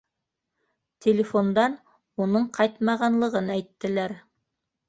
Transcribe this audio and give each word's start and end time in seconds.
Телефондан 1.05 1.77
уның 2.25 2.49
ҡайтмағанлығын 2.57 3.55
әйттеләр. 3.59 4.21